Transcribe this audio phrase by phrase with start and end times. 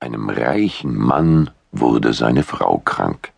[0.00, 3.32] Einem reichen Mann wurde seine Frau krank.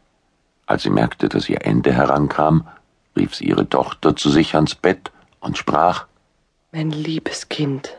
[0.66, 2.68] Als sie merkte, dass ihr Ende herankam,
[3.16, 5.10] rief sie ihre Tochter zu sich ans Bett
[5.40, 6.06] und sprach
[6.70, 7.96] Mein liebes Kind,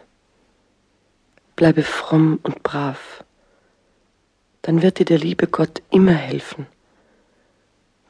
[1.55, 3.24] bleibe fromm und brav,
[4.62, 6.68] dann wird dir der liebe Gott immer helfen,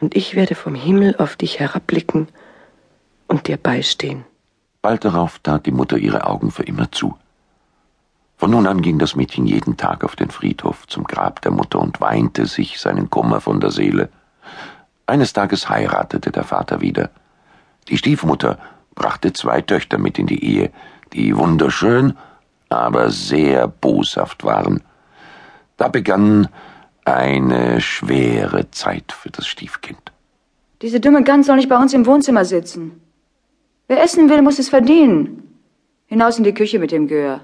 [0.01, 2.27] und ich werde vom Himmel auf dich herabblicken
[3.27, 4.25] und dir beistehen.
[4.81, 7.17] Bald darauf tat die Mutter ihre Augen für immer zu.
[8.41, 11.77] Von nun an ging das Mädchen jeden Tag auf den Friedhof zum Grab der Mutter
[11.77, 14.09] und weinte sich seinen Kummer von der Seele.
[15.05, 17.11] Eines Tages heiratete der Vater wieder.
[17.87, 18.57] Die Stiefmutter
[18.95, 20.71] brachte zwei Töchter mit in die Ehe,
[21.13, 22.17] die wunderschön,
[22.69, 24.81] aber sehr boshaft waren.
[25.77, 26.47] Da begann
[27.05, 30.11] eine schwere Zeit für das Stiefkind.
[30.81, 33.01] Diese dumme Gans soll nicht bei uns im Wohnzimmer sitzen.
[33.87, 35.59] Wer essen will, muss es verdienen.
[36.07, 37.41] Hinaus in die Küche mit dem Gehör.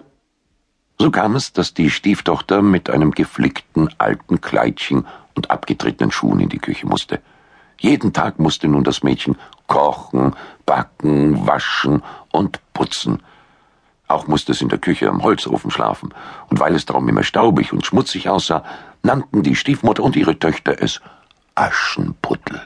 [1.00, 5.06] So kam es, dass die Stieftochter mit einem geflickten alten Kleidchen
[5.36, 7.22] und abgetretenen Schuhen in die Küche musste.
[7.80, 10.36] Jeden Tag musste nun das Mädchen kochen,
[10.66, 13.22] backen, waschen und putzen.
[14.08, 16.14] Auch musste es in der Küche am Holzofen schlafen,
[16.50, 18.64] und weil es darum immer staubig und schmutzig aussah,
[19.04, 21.02] nannten die Stiefmutter und ihre Töchter es
[21.54, 22.62] Aschenputtel.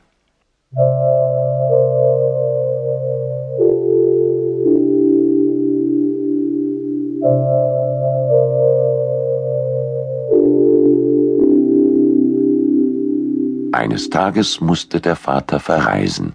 [13.74, 16.34] Eines Tages musste der Vater verreisen.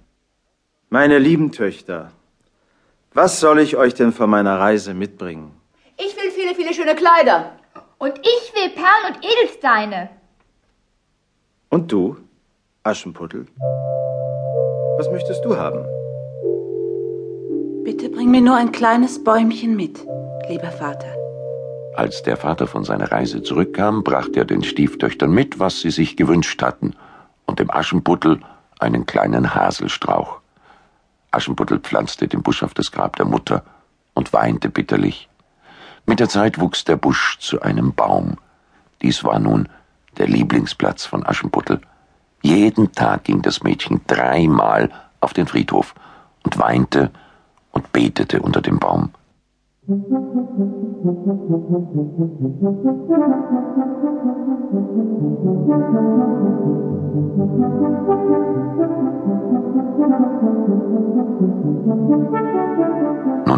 [0.89, 2.11] Meine lieben Töchter,
[3.13, 5.53] was soll ich euch denn von meiner Reise mitbringen?
[5.97, 7.53] Ich will viele, viele schöne Kleider.
[7.99, 10.11] Und ich will Perlen und Edelsteine.
[11.71, 12.17] Und du,
[12.83, 13.47] Aschenputtel?
[14.99, 15.85] Was möchtest du haben?
[17.85, 20.05] Bitte bring mir nur ein kleines Bäumchen mit,
[20.49, 21.26] lieber Vater.
[21.97, 26.15] Als der Vater von seiner Reise zurückkam, brachte er den Stieftöchtern mit, was sie sich
[26.15, 26.95] gewünscht hatten,
[27.47, 28.41] und dem Aschenputtel
[28.79, 30.41] einen kleinen Haselstrauch.
[31.31, 33.65] Aschenputtel pflanzte den Busch auf das Grab der Mutter
[34.13, 35.31] und weinte bitterlich.
[36.05, 38.37] Mit der Zeit wuchs der Busch zu einem Baum.
[39.01, 39.67] Dies war nun
[40.19, 41.81] der Lieblingsplatz von Aschenputtel.
[42.43, 44.91] Jeden Tag ging das Mädchen dreimal
[45.21, 45.95] auf den Friedhof
[46.45, 47.11] und weinte
[47.71, 49.13] und betete unter dem Baum.
[49.89, 50.03] Nun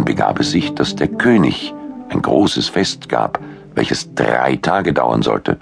[0.05, 1.75] begab es sich, dass der König
[2.11, 3.41] ein großes Fest gab,
[3.75, 5.59] welches drei Tage dauern sollte.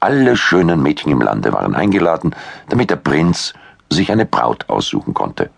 [0.00, 2.34] Alle schönen Mädchen im Lande waren eingeladen,
[2.68, 3.54] damit der Prinz
[3.90, 5.48] sich eine Braut aussuchen konnte.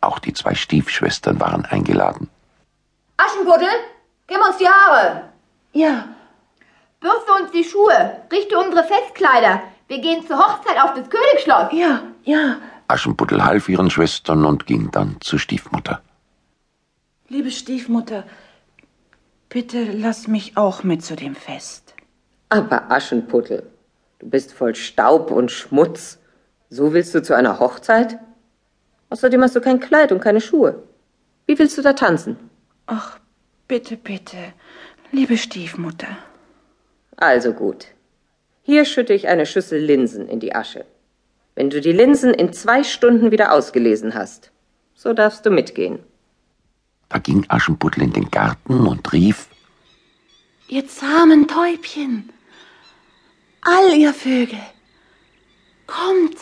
[0.00, 2.28] Auch die zwei Stiefschwestern waren eingeladen.
[3.34, 3.68] Aschenputtel,
[4.26, 5.32] gib uns die Haare.
[5.72, 6.08] Ja,
[7.00, 8.22] Bürste uns die Schuhe.
[8.32, 9.62] Richte unsere Festkleider.
[9.88, 11.72] Wir gehen zur Hochzeit auf das Königsschloss.
[11.72, 12.56] ja, ja.
[12.88, 16.00] Aschenputtel half ihren Schwestern und ging dann zur Stiefmutter.
[17.28, 18.24] Liebe Stiefmutter,
[19.50, 21.94] bitte lass mich auch mit zu dem Fest.
[22.48, 23.70] Aber Aschenputtel,
[24.18, 26.18] du bist voll Staub und Schmutz.
[26.70, 28.18] So willst du zu einer Hochzeit?
[29.10, 30.82] Außerdem hast du kein Kleid und keine Schuhe.
[31.46, 32.38] Wie willst du da tanzen?
[32.86, 33.18] Ach,
[33.68, 34.52] bitte, bitte,
[35.12, 36.16] liebe Stiefmutter.
[37.16, 37.86] Also gut.
[38.62, 40.84] Hier schütte ich eine Schüssel Linsen in die Asche.
[41.54, 44.50] Wenn du die Linsen in zwei Stunden wieder ausgelesen hast,
[44.94, 46.00] so darfst du mitgehen.
[47.08, 49.48] Da ging Aschenputtel in den Garten und rief
[50.66, 52.30] Ihr zahmen Täubchen,
[53.60, 54.58] all ihr Vögel,
[55.86, 56.38] kommt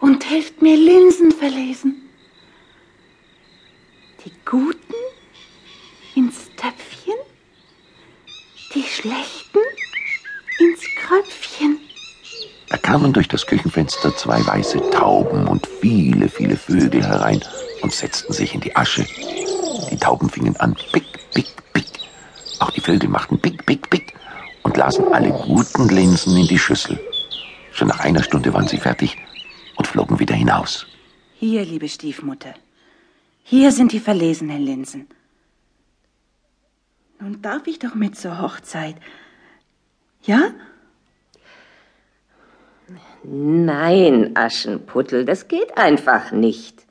[0.00, 2.10] und helft mir Linsen verlesen.
[4.24, 4.94] Die Guten
[6.16, 7.14] ins Töpfchen,
[8.74, 9.58] die Schlechten
[10.60, 11.78] ins Kröpfchen.
[12.70, 17.44] Da kamen durch das Küchenfenster zwei weiße Tauben und viele, viele Vögel herein
[17.82, 19.06] und setzten sich in die Asche.
[19.90, 21.04] Die Tauben fingen an, pick,
[21.34, 21.84] pick, pick.
[22.60, 24.14] Auch die Vögel machten pick, pick, pick
[24.62, 26.98] und lasen alle guten Linsen in die Schüssel.
[27.72, 29.18] Schon nach einer Stunde waren sie fertig
[29.76, 30.86] und flogen wieder hinaus.
[31.38, 32.54] Hier, liebe Stiefmutter,
[33.42, 35.08] hier sind die verlesenen Linsen.
[37.40, 38.96] Darf ich doch mit zur Hochzeit.
[40.22, 40.52] Ja?
[43.22, 46.84] Nein, Aschenputtel, das geht einfach nicht.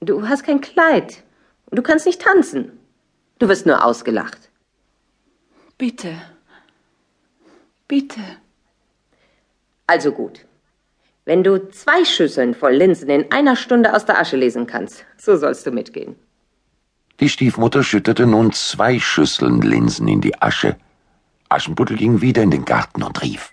[0.00, 1.22] Du hast kein Kleid.
[1.66, 2.78] Und du kannst nicht tanzen.
[3.38, 4.50] Du wirst nur ausgelacht.
[5.78, 6.14] Bitte.
[7.86, 8.20] Bitte.
[9.86, 10.44] Also gut.
[11.24, 15.36] Wenn du zwei Schüsseln voll Linsen in einer Stunde aus der Asche lesen kannst, so
[15.36, 16.16] sollst du mitgehen.
[17.20, 20.78] Die Stiefmutter schüttete nun zwei Schüsseln Linsen in die Asche.
[21.50, 23.52] Aschenputtel ging wieder in den Garten und rief.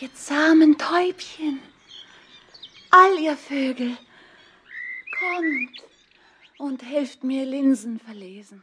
[0.00, 1.58] Ihr zahmen Täubchen,
[2.90, 3.96] all ihr Vögel,
[5.18, 5.82] kommt
[6.58, 8.62] und helft mir Linsen verlesen.